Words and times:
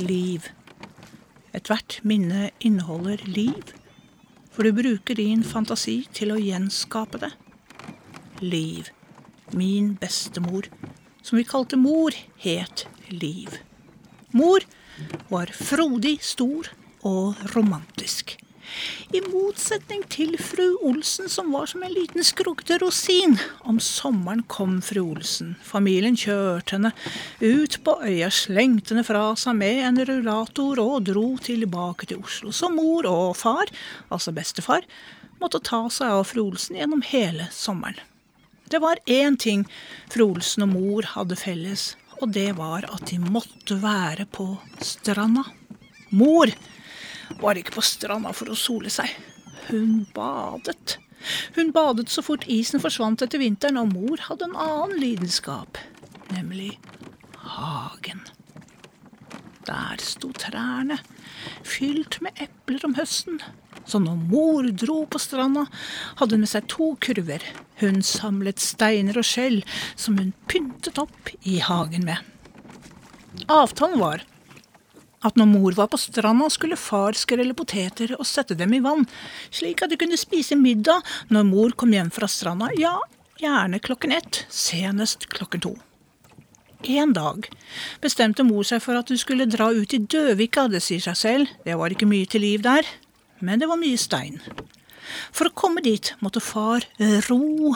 Liv. 0.00 0.48
Ethvert 1.52 1.98
minne 2.02 2.50
inneholder 2.60 3.20
liv, 3.26 3.74
for 4.50 4.64
du 4.64 4.72
bruker 4.74 5.18
din 5.18 5.42
fantasi 5.46 6.02
til 6.16 6.32
å 6.34 6.38
gjenskape 6.40 7.20
det. 7.22 7.30
Liv. 8.40 8.88
Min 9.52 9.94
bestemor, 10.00 10.70
som 11.22 11.38
vi 11.38 11.44
kalte 11.44 11.78
mor, 11.78 12.16
het 12.40 12.86
Liv. 13.10 13.60
Mor 14.32 14.64
var 15.30 15.50
frodig, 15.54 16.20
stor 16.22 16.70
og 17.06 17.40
romantisk. 17.54 18.36
I 19.14 19.20
motsetning 19.26 20.02
til 20.12 20.36
fru 20.40 20.66
Olsen, 20.86 21.28
som 21.28 21.52
var 21.54 21.66
som 21.70 21.82
en 21.82 21.94
liten 21.94 22.24
skrukkete 22.26 22.78
rosin. 22.82 23.36
Om 23.66 23.80
sommeren 23.82 24.42
kom 24.50 24.78
fru 24.84 25.02
Olsen. 25.02 25.56
Familien 25.66 26.18
kjørte 26.18 26.76
henne 26.76 26.92
ut 27.40 27.78
på 27.84 27.96
øya, 28.06 28.30
slengte 28.30 28.94
henne 28.94 29.06
fra 29.06 29.24
seg 29.40 29.58
med 29.58 29.82
en 29.88 30.02
rullator 30.08 30.82
og 30.82 31.08
dro 31.08 31.26
tilbake 31.42 32.10
til 32.10 32.22
Oslo. 32.24 32.54
Så 32.54 32.70
mor 32.72 33.08
og 33.10 33.34
far, 33.40 33.72
altså 34.08 34.34
bestefar, 34.36 34.86
måtte 35.40 35.62
ta 35.64 35.86
seg 35.92 36.14
av 36.20 36.26
fru 36.28 36.44
Olsen 36.46 36.78
gjennom 36.78 37.02
hele 37.10 37.48
sommeren. 37.54 37.98
Det 38.70 38.78
var 38.78 39.00
én 39.10 39.34
ting 39.40 39.64
fru 40.12 40.28
Olsen 40.30 40.68
og 40.68 40.74
mor 40.76 41.08
hadde 41.16 41.38
felles, 41.38 41.96
og 42.20 42.30
det 42.36 42.52
var 42.58 42.84
at 42.86 43.08
de 43.10 43.18
måtte 43.18 43.80
være 43.82 44.28
på 44.30 44.52
stranda. 44.84 45.42
Mor 46.14 46.52
var 47.40 47.58
ikke 47.58 47.76
på 47.78 47.84
stranda 47.84 48.32
for 48.36 48.50
å 48.50 48.58
sole 48.58 48.90
seg. 48.92 49.12
Hun 49.68 50.06
badet. 50.14 50.98
Hun 51.56 51.70
badet 51.76 52.08
så 52.10 52.24
fort 52.24 52.46
isen 52.50 52.82
forsvant 52.82 53.22
etter 53.22 53.42
vinteren, 53.42 53.78
og 53.80 53.92
mor 53.94 54.24
hadde 54.26 54.48
en 54.48 54.58
annen 54.58 54.98
lidenskap, 55.00 55.78
nemlig 56.32 56.72
hagen. 57.54 58.22
Der 59.68 60.00
sto 60.02 60.32
trærne, 60.34 60.98
fylt 61.62 62.18
med 62.24 62.40
epler 62.40 62.86
om 62.88 62.96
høsten. 62.96 63.38
Så 63.86 64.00
når 64.02 64.18
mor 64.30 64.66
dro 64.76 65.02
på 65.10 65.20
stranda, 65.20 65.66
hadde 66.20 66.36
hun 66.36 66.44
med 66.44 66.50
seg 66.52 66.66
to 66.70 66.92
kurver. 67.02 67.44
Hun 67.80 68.02
samlet 68.06 68.60
steiner 68.62 69.18
og 69.20 69.26
skjell 69.26 69.60
som 69.98 70.18
hun 70.20 70.32
pyntet 70.50 71.00
opp 71.00 71.32
i 71.48 71.58
hagen 71.64 72.06
med. 72.08 72.18
Avtalen 73.50 74.00
var 74.00 74.24
at 75.26 75.36
når 75.36 75.48
mor 75.50 75.76
var 75.76 75.90
på 75.92 76.00
stranda, 76.00 76.48
skulle 76.52 76.78
far 76.80 77.16
skrelle 77.18 77.54
poteter 77.56 78.14
og 78.16 78.26
sette 78.28 78.56
dem 78.56 78.72
i 78.76 78.82
vann, 78.84 79.06
slik 79.52 79.82
at 79.84 79.92
de 79.92 79.98
kunne 80.00 80.18
spise 80.20 80.56
middag 80.56 81.04
når 81.28 81.48
mor 81.48 81.76
kom 81.76 81.92
hjem 81.94 82.12
fra 82.14 82.28
stranda, 82.30 82.70
ja, 82.80 82.96
gjerne 83.40 83.80
klokken 83.84 84.16
ett, 84.16 84.44
senest 84.48 85.28
klokken 85.32 85.64
to. 85.66 85.76
En 86.88 87.12
dag 87.12 87.44
bestemte 88.00 88.44
mor 88.46 88.64
seg 88.64 88.80
for 88.80 88.96
at 88.96 89.10
hun 89.12 89.20
skulle 89.20 89.48
dra 89.50 89.68
ut 89.76 89.92
i 89.92 90.00
Døvika, 90.00 90.64
det 90.72 90.80
sier 90.84 91.02
seg 91.04 91.18
selv, 91.18 91.54
det 91.66 91.76
var 91.76 91.92
ikke 91.92 92.08
mye 92.08 92.28
til 92.28 92.44
liv 92.46 92.64
der, 92.64 92.88
men 93.44 93.60
det 93.60 93.68
var 93.68 93.80
mye 93.80 94.00
stein. 94.00 94.40
For 95.32 95.50
å 95.50 95.56
komme 95.56 95.84
dit 95.84 96.14
måtte 96.24 96.40
far 96.44 96.86
ro 97.28 97.74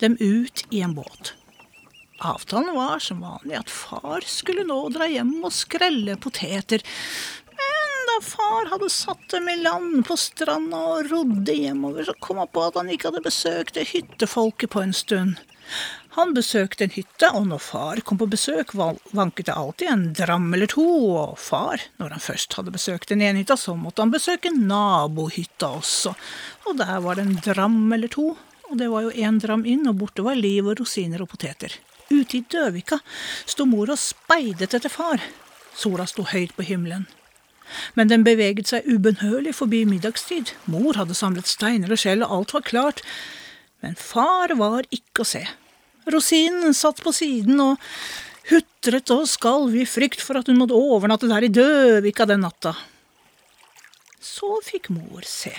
dem 0.00 0.16
ut 0.20 0.64
i 0.72 0.80
en 0.80 0.96
båt. 0.96 1.34
Avtalen 2.20 2.74
var 2.76 3.00
som 3.00 3.22
vanlig 3.24 3.56
at 3.56 3.70
far 3.72 4.24
skulle 4.28 4.66
nå 4.68 4.76
dra 4.92 5.06
hjem 5.08 5.38
og 5.40 5.54
skrelle 5.56 6.18
poteter. 6.20 6.84
Men 7.56 7.94
da 8.10 8.16
far 8.24 8.68
hadde 8.74 8.90
satt 8.92 9.24
dem 9.32 9.48
i 9.48 9.56
land 9.62 10.02
på 10.08 10.16
stranda 10.20 10.82
og 10.96 11.08
rodde 11.08 11.54
hjemover, 11.56 12.04
så 12.04 12.16
kom 12.20 12.42
han 12.42 12.50
på 12.52 12.66
at 12.66 12.76
han 12.76 12.92
ikke 12.92 13.08
hadde 13.08 13.24
besøkt 13.24 13.80
hyttefolket 13.94 14.72
på 14.74 14.84
en 14.84 14.92
stund. 14.96 15.40
Han 16.18 16.34
besøkte 16.34 16.84
en 16.84 16.92
hytte, 16.92 17.30
og 17.32 17.46
når 17.48 17.62
far 17.62 18.00
kom 18.04 18.18
på 18.20 18.28
besøk, 18.28 18.74
vanket 18.76 19.48
det 19.48 19.56
alltid 19.56 19.88
en 19.88 20.06
dram 20.18 20.48
eller 20.52 20.68
to, 20.68 20.86
og 21.22 21.36
far, 21.40 21.80
når 22.02 22.16
han 22.16 22.24
først 22.24 22.56
hadde 22.58 22.74
besøkt 22.74 23.12
den 23.14 23.22
ene 23.24 23.40
hytta, 23.44 23.56
så 23.56 23.76
måtte 23.78 24.02
han 24.02 24.12
besøke 24.12 24.52
nabohytta 24.52 25.70
også, 25.78 26.16
og 26.66 26.80
der 26.82 26.96
var 27.04 27.16
det 27.16 27.28
en 27.28 27.38
dram 27.46 27.84
eller 27.96 28.12
to, 28.12 28.32
og 28.70 28.74
det 28.78 28.90
var 28.90 29.06
jo 29.06 29.14
én 29.14 29.38
dram 29.42 29.62
inn, 29.64 29.86
og 29.88 30.02
borte 30.02 30.26
var 30.26 30.36
liv 30.36 30.66
og 30.66 30.82
rosiner 30.82 31.22
og 31.22 31.30
poteter. 31.30 31.78
Ute 32.10 32.40
i 32.40 32.44
Døvika 32.50 32.98
sto 33.46 33.64
mor 33.70 33.92
og 33.92 33.98
speidet 34.00 34.74
etter 34.74 34.90
far. 34.90 35.22
Sola 35.78 36.08
sto 36.10 36.24
høyt 36.26 36.56
på 36.56 36.66
himmelen. 36.66 37.04
Men 37.94 38.10
den 38.10 38.24
beveget 38.26 38.72
seg 38.72 38.88
ubønnhørlig 38.90 39.52
forbi 39.54 39.84
middagstid. 39.86 40.50
Mor 40.66 40.98
hadde 40.98 41.14
samlet 41.14 41.46
steiner 41.46 41.92
og 41.94 42.00
skjell, 42.02 42.24
og 42.26 42.32
alt 42.34 42.54
var 42.56 42.64
klart. 42.66 43.02
Men 43.84 43.94
far 43.94 44.56
var 44.58 44.88
ikke 44.90 45.22
å 45.22 45.28
se. 45.28 45.44
Rosinen 46.10 46.74
satt 46.74 46.98
på 47.04 47.12
siden 47.14 47.62
og 47.62 47.78
hutret 48.50 49.12
og 49.14 49.28
skalv 49.30 49.76
i 49.78 49.86
frykt 49.86 50.24
for 50.24 50.40
at 50.40 50.50
hun 50.50 50.58
måtte 50.58 50.74
overnatte 50.74 51.30
der 51.30 51.46
i 51.46 51.52
Døvika 51.54 52.26
den 52.26 52.42
natta. 52.42 52.74
Så 54.18 54.58
fikk 54.66 54.90
mor 54.90 55.22
se. 55.28 55.54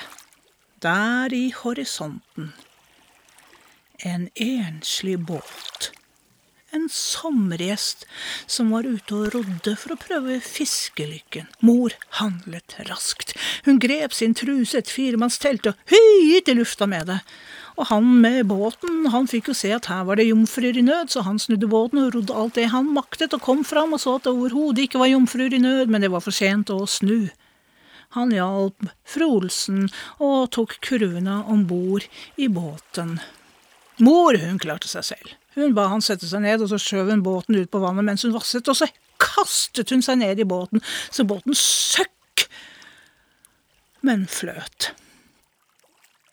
Der 0.84 1.32
i 1.32 1.48
horisonten. 1.56 2.52
En 4.04 4.28
enslig 4.36 5.16
båt 5.24 5.94
en 6.72 6.88
sommergjest 6.92 8.06
som 8.50 8.72
var 8.72 8.88
ute 8.88 9.16
og 9.16 9.34
rodde 9.36 9.74
for 9.80 9.94
å 9.94 10.00
prøve 10.00 10.40
fiskelykken. 10.44 11.50
Mor 11.66 11.96
handlet 12.22 12.78
raskt. 12.90 13.36
Hun 13.66 13.80
grep 13.84 14.16
sin 14.16 14.36
truse, 14.38 14.80
et 14.80 14.92
firemannstelt, 14.92 15.68
og 15.68 15.92
høyet 15.92 16.52
i 16.52 16.56
lufta 16.58 16.88
med 16.90 17.12
det. 17.12 17.20
Og 17.80 17.88
han 17.90 18.08
med 18.24 18.46
båten, 18.50 19.06
han 19.14 19.30
fikk 19.32 19.52
jo 19.52 19.58
se 19.58 19.72
at 19.76 19.88
her 19.92 20.04
var 20.08 20.20
det 20.20 20.28
jomfruer 20.30 20.78
i 20.78 20.86
nød, 20.86 21.12
så 21.14 21.24
han 21.28 21.40
snudde 21.40 21.70
båten 21.72 22.04
og 22.04 22.16
rodde 22.16 22.36
alt 22.36 22.60
det 22.60 22.70
han 22.74 22.92
maktet, 22.96 23.36
og 23.36 23.44
kom 23.46 23.64
fram 23.68 23.96
og 23.96 24.04
så 24.04 24.18
at 24.20 24.28
det 24.28 24.36
overhodet 24.36 24.88
ikke 24.88 25.02
var 25.02 25.12
jomfruer 25.14 25.56
i 25.56 25.62
nød, 25.64 25.92
men 25.92 26.04
det 26.04 26.12
var 26.14 26.24
for 26.24 26.36
sent 26.36 26.74
å 26.74 26.84
snu. 26.88 27.32
Han 28.12 28.34
hjalp 28.36 28.90
fru 29.08 29.28
Olsen 29.38 29.86
og 30.20 30.52
tok 30.52 30.76
kurvene 30.84 31.38
om 31.48 31.64
bord 31.68 32.08
i 32.36 32.50
båten. 32.52 33.22
Mor, 34.04 34.36
hun 34.36 34.60
klarte 34.60 34.92
seg 34.92 35.08
selv. 35.14 35.38
Hun 35.58 35.76
ba 35.76 35.90
han 35.92 36.04
sette 36.04 36.30
seg 36.30 36.44
ned, 36.46 36.64
og 36.64 36.72
så 36.72 36.80
skjøv 36.80 37.12
hun 37.12 37.24
båten 37.26 37.58
ut 37.60 37.72
på 37.72 37.82
vannet 37.84 38.08
mens 38.08 38.24
hun 38.28 38.36
vasset, 38.36 38.68
og 38.72 38.78
så 38.78 38.88
kastet 39.22 39.92
hun 39.92 40.04
seg 40.06 40.22
ned 40.22 40.40
i 40.40 40.48
båten, 40.48 40.84
så 41.12 41.26
båten 41.28 41.56
søkk, 41.58 42.48
men 44.08 44.26
fløt. 44.32 44.94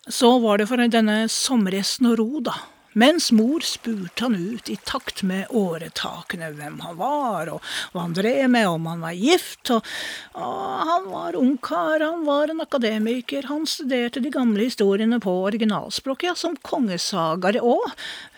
Så 0.09 0.31
var 0.41 0.57
det 0.57 0.69
for 0.71 0.81
denne 0.81 1.21
sommergjesten 1.29 2.09
å 2.09 2.15
ro, 2.17 2.43
da. 2.47 2.55
Mens 2.99 3.29
mor 3.31 3.63
spurte 3.63 4.25
han 4.25 4.35
ut 4.35 4.69
i 4.69 4.75
takt 4.83 5.21
med 5.23 5.47
åretakene 5.55 6.49
hvem 6.57 6.79
han 6.83 6.97
var, 6.99 7.51
og 7.53 7.63
hva 7.93 8.03
han 8.03 8.15
drev 8.17 8.49
med, 8.51 8.67
om 8.67 8.89
han 8.89 9.03
var 9.05 9.15
gift, 9.15 9.71
og, 9.71 9.87
og 10.35 10.89
han 10.89 11.07
var 11.13 11.37
ungkar, 11.39 12.03
han 12.03 12.25
var 12.27 12.51
en 12.51 12.63
akademiker, 12.65 13.47
han 13.47 13.67
studerte 13.69 14.23
de 14.23 14.33
gamle 14.33 14.67
historiene 14.67 15.21
på 15.23 15.31
originalspråket, 15.47 16.31
ja, 16.31 16.35
som 16.35 16.57
kongesagaer 16.59 17.61
òg. 17.63 17.87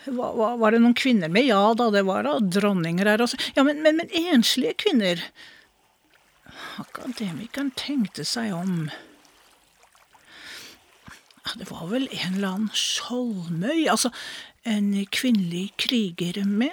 Var, 0.04 0.58
var, 0.58 0.74
det 0.74 0.82
noen 0.82 0.98
kvinner 0.98 1.30
med? 1.32 1.48
Ja 1.50 1.72
da, 1.78 1.90
det 1.94 2.04
var 2.06 2.26
da 2.26 2.38
dronninger 2.42 3.08
her 3.08 3.22
også. 3.22 3.38
Ja, 3.56 3.66
men, 3.66 3.82
men, 3.82 3.98
men 3.98 4.14
enslige 4.14 4.78
kvinner? 4.84 5.22
Akademikeren 6.82 7.74
tenkte 7.78 8.26
seg 8.26 8.54
om. 8.54 8.86
Ja, 11.42 11.56
det 11.58 11.70
var 11.70 11.88
vel 11.90 12.06
en 12.12 12.36
eller 12.36 12.48
annen 12.48 12.70
Skjoldmøy, 12.76 13.88
altså 13.90 14.12
en 14.62 14.94
kvinnelig 15.10 15.72
kriger 15.82 16.44
med. 16.46 16.70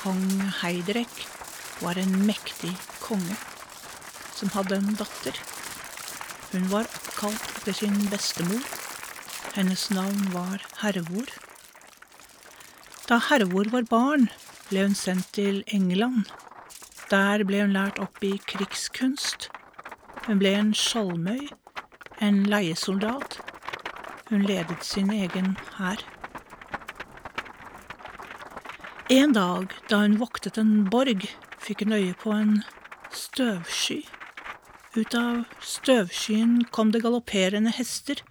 Kong 0.00 0.40
Heidrek 0.62 1.26
var 1.82 1.98
en 2.00 2.14
mektig 2.24 2.72
konge 3.02 3.36
som 4.36 4.52
hadde 4.54 4.78
en 4.78 4.94
datter. 4.96 5.40
Hun 6.52 6.70
var 6.72 6.88
oppkalt 6.88 7.50
etter 7.58 7.76
sin 7.82 7.98
bestemor. 8.12 8.62
Hennes 9.56 9.90
navn 9.90 10.30
var 10.32 10.64
Hervor. 10.80 11.28
Da 13.06 13.20
Hervor 13.22 13.68
var 13.70 13.84
barn, 13.86 14.24
ble 14.66 14.80
hun 14.82 14.94
sendt 14.98 15.28
til 15.36 15.60
England. 15.70 16.24
Der 17.06 17.44
ble 17.46 17.60
hun 17.62 17.76
lært 17.76 18.00
opp 18.02 18.18
i 18.26 18.32
krigskunst. 18.50 19.46
Hun 20.24 20.40
ble 20.40 20.50
en 20.58 20.72
skjoldmøy, 20.74 21.44
en 22.18 22.40
leiesoldat. 22.50 23.38
Hun 24.32 24.42
ledet 24.42 24.82
sin 24.82 25.12
egen 25.14 25.54
hær. 25.76 26.02
En 29.14 29.38
dag 29.38 29.70
da 29.86 30.02
hun 30.02 30.18
voktet 30.18 30.58
en 30.58 30.88
borg, 30.90 31.28
fikk 31.62 31.86
hun 31.86 31.94
øye 32.00 32.16
på 32.24 32.34
en 32.34 32.56
støvsky. 33.14 34.00
Ut 34.98 35.14
av 35.14 35.44
støvskyen 35.62 36.64
kom 36.74 36.90
det 36.90 37.06
galopperende 37.06 37.70
hester. 37.78 38.26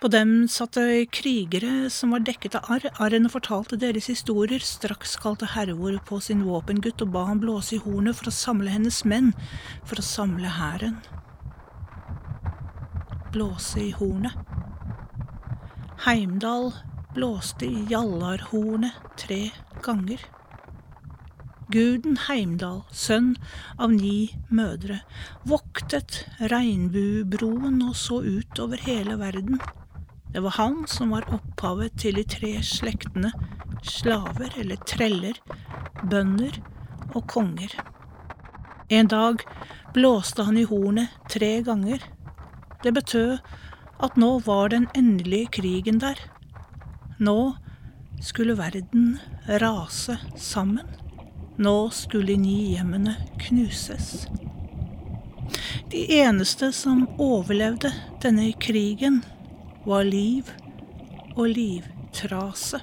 På 0.00 0.08
dem 0.08 0.48
satt 0.48 0.78
det 0.78 1.10
krigere 1.12 1.90
som 1.92 2.14
var 2.14 2.24
dekket 2.24 2.56
av 2.58 2.70
arr. 2.74 2.86
Arrene 3.02 3.30
fortalte 3.32 3.78
deres 3.80 4.08
historier. 4.10 4.62
Straks 4.64 5.16
kalte 5.20 5.48
Hervor 5.52 5.98
på 6.08 6.20
sin 6.24 6.44
våpengutt 6.46 7.04
og 7.04 7.12
ba 7.14 7.26
ham 7.28 7.42
blåse 7.42 7.76
i 7.76 7.82
hornet 7.84 8.16
for 8.18 8.30
å 8.30 8.34
samle 8.34 8.72
hennes 8.72 9.02
menn, 9.04 9.32
for 9.84 10.00
å 10.00 10.06
samle 10.06 10.50
hæren. 10.56 10.98
Blåse 13.34 13.80
i 13.84 13.92
hornet. 13.94 14.34
Heimdal 16.06 16.72
blåste 17.14 17.68
i 17.68 17.86
jallarhornet 17.90 19.16
tre 19.20 19.50
ganger. 19.84 20.22
Guden 21.70 22.16
Heimdal, 22.26 22.80
sønn 22.90 23.36
av 23.78 23.92
ni 23.94 24.32
mødre, 24.50 25.00
voktet 25.46 26.24
regnbuebroen 26.50 27.76
og 27.86 27.94
så 27.94 28.18
ut 28.24 28.58
over 28.62 28.80
hele 28.82 29.14
verden. 29.20 29.60
Det 30.34 30.42
var 30.42 30.56
han 30.56 30.80
som 30.90 31.12
var 31.14 31.28
opphavet 31.30 31.94
til 32.02 32.18
de 32.18 32.24
tre 32.26 32.50
slektene 32.66 33.30
slaver 33.86 34.56
eller 34.58 34.82
treller, 34.82 35.38
bønder 36.02 36.58
og 37.14 37.22
konger. 37.30 37.76
En 38.90 39.10
dag 39.10 39.44
blåste 39.94 40.46
han 40.48 40.58
i 40.58 40.66
hornet 40.66 41.14
tre 41.30 41.60
ganger. 41.66 42.02
Det 42.82 42.94
betød 42.96 43.38
at 44.02 44.18
nå 44.18 44.32
var 44.46 44.72
den 44.74 44.88
endelige 44.98 45.52
krigen 45.60 46.02
der. 46.02 46.18
Nå 47.22 47.54
skulle 48.20 48.58
verden 48.58 49.20
rase 49.62 50.18
sammen. 50.34 50.86
Nå 51.60 51.90
skulle 51.92 52.38
ni 52.40 52.72
hjemmene 52.72 53.18
knuses. 53.38 54.26
De 55.92 56.20
eneste 56.20 56.70
som 56.72 57.02
overlevde 57.20 57.90
denne 58.22 58.46
krigen, 58.56 59.18
var 59.84 60.06
liv 60.08 60.48
og 61.34 61.50
livtrase. 61.52 62.80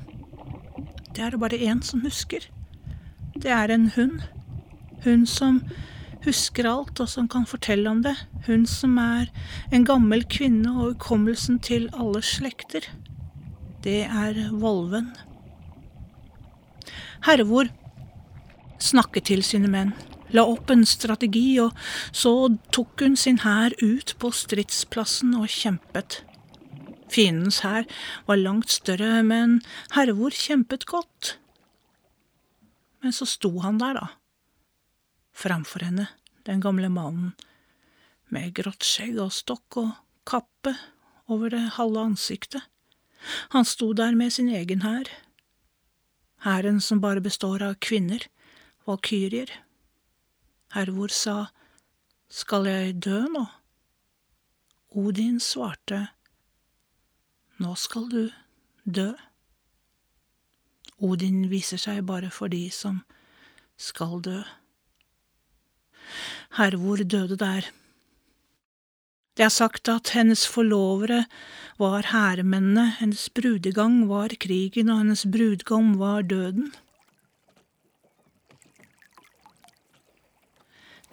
Det 1.09 1.25
er 1.25 1.33
det 1.33 1.39
bare 1.41 1.57
én 1.57 1.81
som 1.81 2.03
husker. 2.05 2.45
Det 3.33 3.49
er 3.49 3.73
en 3.73 3.89
hund. 3.95 4.21
Hun 5.07 5.25
som 5.25 5.63
husker 6.27 6.69
alt, 6.69 7.01
og 7.01 7.09
som 7.09 7.25
kan 7.25 7.49
fortelle 7.49 7.89
om 7.89 8.05
det. 8.05 8.13
Hun 8.45 8.69
som 8.69 8.97
er 9.01 9.33
en 9.73 9.89
gammel 9.89 10.21
kvinne 10.29 10.75
og 10.75 10.93
hukommelsen 10.93 11.57
til 11.65 11.89
alle 11.97 12.21
slekter. 12.21 12.85
Det 13.81 14.03
er 14.05 14.37
Volven. 14.53 15.15
Hervor 17.25 17.73
snakket 18.83 19.29
til 19.31 19.43
sine 19.45 19.69
menn, 19.71 19.93
la 20.35 20.43
opp 20.47 20.71
en 20.73 20.85
strategi, 20.87 21.59
og 21.63 21.75
så 22.11 22.33
tok 22.75 23.03
hun 23.05 23.15
sin 23.19 23.41
hær 23.43 23.75
ut 23.81 24.13
på 24.19 24.31
stridsplassen 24.35 25.35
og 25.39 25.49
kjempet. 25.51 26.21
Fiendens 27.11 27.61
hær 27.63 27.87
var 28.27 28.39
langt 28.41 28.71
større, 28.73 29.21
men 29.23 29.61
Hervor 29.95 30.35
kjempet 30.35 30.85
godt. 30.89 31.37
Men 33.03 33.15
så 33.15 33.27
sto 33.29 33.53
han 33.63 33.79
der, 33.79 34.01
da, 34.01 34.07
framfor 35.37 35.85
henne, 35.85 36.09
den 36.49 36.63
gamle 36.63 36.89
mannen, 36.91 37.35
med 38.33 38.51
grått 38.57 38.83
skjegg 38.83 39.19
og 39.23 39.31
stokk 39.31 39.77
og 39.79 39.93
kappe 40.27 40.73
over 41.31 41.53
det 41.53 41.77
halve 41.77 42.03
ansiktet. 42.09 42.65
Han 43.55 43.65
sto 43.65 43.93
der 43.95 44.15
med 44.15 44.33
sin 44.35 44.49
egen 44.51 44.83
hær, 44.83 45.07
hæren 46.43 46.81
som 46.83 46.99
bare 47.01 47.23
består 47.23 47.63
av 47.63 47.77
kvinner, 47.83 48.27
valkyrier. 48.87 49.51
Hervor 50.75 51.13
sa, 51.13 51.37
Skal 52.29 52.67
jeg 52.67 52.97
dø 53.05 53.21
nå? 53.31 53.45
Odin 54.97 55.39
svarte, 55.39 56.07
nå 57.59 57.75
skal 57.79 58.07
du 58.11 58.23
dø. 58.83 59.11
Odin 61.03 61.45
viser 61.51 61.79
seg 61.79 62.01
bare 62.07 62.31
for 62.33 62.51
de 62.51 62.65
som 62.73 63.03
skal 63.77 64.19
dø. 64.25 64.39
Hervor 66.57 67.03
døde 67.03 67.37
der. 67.37 67.69
Det 69.37 69.45
er 69.45 69.53
sagt 69.53 69.91
at 69.91 70.15
hennes 70.17 70.47
forlovere 70.49 71.25
var 71.77 72.09
hærmennene, 72.09 72.87
hennes 72.97 73.27
brudgang 73.29 74.07
var 74.09 74.33
krigen, 74.41 74.89
og 74.89 75.03
hennes 75.03 75.27
brudgom 75.29 75.93
var 75.99 76.25
døden. 76.25 76.71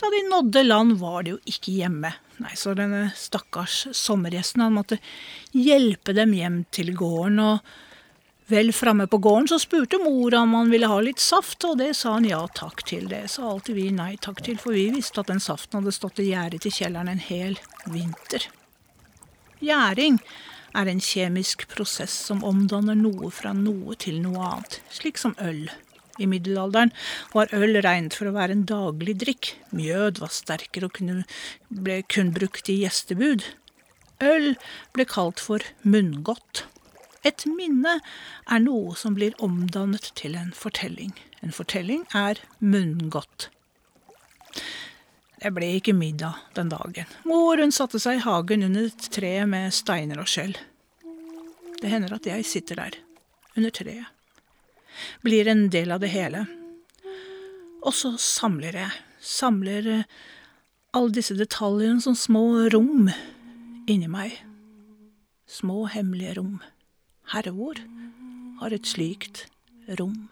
Da 0.04 0.10
de 0.10 0.28
nådde 0.28 0.62
land, 0.62 0.98
var 1.00 1.22
de 1.22 1.30
jo 1.32 1.38
ikke 1.48 1.72
hjemme. 1.78 2.10
Nei, 2.44 2.50
så 2.60 2.74
denne 2.76 3.06
stakkars 3.16 3.86
sommergjesten, 3.96 4.60
han 4.60 4.74
måtte 4.76 4.98
hjelpe 5.56 6.12
dem 6.12 6.34
hjem 6.36 6.58
til 6.76 6.90
gården, 6.98 7.38
og 7.40 8.50
vel 8.52 8.68
framme 8.76 9.06
på 9.08 9.16
gården 9.24 9.48
så 9.48 9.56
spurte 9.62 9.96
mora 10.02 10.42
om 10.44 10.52
han 10.58 10.68
ville 10.74 10.90
ha 10.92 10.98
litt 11.00 11.24
saft, 11.24 11.64
og 11.64 11.78
det 11.80 11.94
sa 11.96 12.18
han 12.18 12.28
ja 12.28 12.42
takk 12.52 12.84
til. 12.84 13.06
Det 13.08 13.22
sa 13.32 13.46
alltid 13.48 13.78
vi 13.78 13.86
nei 13.96 14.10
takk 14.20 14.44
til, 14.44 14.60
for 14.60 14.76
vi 14.76 14.90
visste 14.92 15.24
at 15.24 15.32
den 15.32 15.40
saften 15.40 15.80
hadde 15.80 15.96
stått 15.96 16.20
i 16.20 16.28
gjerdet 16.34 16.68
i 16.68 16.74
kjelleren 16.82 17.14
en 17.14 17.24
hel 17.30 17.56
vinter. 17.88 18.44
Gjæring 19.64 20.20
er 20.76 20.92
en 20.92 21.00
kjemisk 21.00 21.64
prosess 21.72 22.12
som 22.28 22.44
omdanner 22.44 22.98
noe 22.98 23.32
fra 23.32 23.56
noe 23.56 23.96
til 23.96 24.20
noe 24.20 24.52
annet, 24.52 24.82
slik 24.92 25.16
som 25.22 25.32
øl. 25.40 25.64
I 26.18 26.28
middelalderen 26.30 26.92
var 27.32 27.50
øl 27.56 27.80
regnet 27.82 28.14
for 28.14 28.30
å 28.30 28.34
være 28.36 28.54
en 28.54 28.66
daglig 28.68 29.16
drikk. 29.22 29.54
Mjød 29.74 30.20
var 30.22 30.32
sterkere 30.34 30.88
og 30.88 30.94
kunne, 30.98 31.24
ble 31.68 32.02
kun 32.06 32.30
brukt 32.34 32.70
i 32.70 32.80
gjestebud. 32.84 33.42
Øl 34.22 34.54
ble 34.94 35.08
kalt 35.10 35.42
for 35.42 35.64
munngodt. 35.82 36.64
Et 37.26 37.46
minne 37.48 37.98
er 38.52 38.62
noe 38.62 38.94
som 39.00 39.16
blir 39.16 39.34
omdannet 39.42 40.12
til 40.18 40.36
en 40.38 40.52
fortelling. 40.54 41.14
En 41.42 41.54
fortelling 41.56 42.04
er 42.14 42.38
munngodt. 42.60 43.48
Det 45.40 45.50
ble 45.52 45.74
ikke 45.76 45.96
middag 45.96 46.38
den 46.56 46.70
dagen. 46.72 47.08
Mor 47.28 47.60
hun 47.60 47.74
satte 47.74 47.98
seg 48.00 48.20
i 48.20 48.24
hagen 48.24 48.64
under 48.68 48.86
et 48.88 49.08
tre 49.12 49.34
med 49.50 49.74
steiner 49.76 50.22
og 50.22 50.30
skjell. 50.30 50.54
Det 51.82 51.90
hender 51.90 52.14
at 52.16 52.28
jeg 52.28 52.46
sitter 52.48 52.80
der, 52.80 53.00
under 53.58 53.74
treet 53.74 54.14
blir 55.24 55.48
en 55.48 55.68
del 55.72 55.94
av 55.94 56.02
det 56.04 56.12
hele. 56.12 56.44
Og 57.84 57.94
så 57.96 58.14
samler 58.20 58.78
jeg. 58.78 59.02
Samler 59.24 59.88
eh, 59.90 60.06
alle 60.94 61.14
disse 61.16 61.36
detaljene 61.36 62.02
som 62.04 62.16
små 62.16 62.68
rom 62.72 63.10
inni 63.90 64.08
meg. 64.08 64.36
Små, 65.50 65.84
hemmelige 65.92 66.38
rom. 66.38 66.60
Hervor 67.32 67.80
har 68.60 68.74
et 68.74 68.88
slikt 68.88 69.46
rom. 70.00 70.28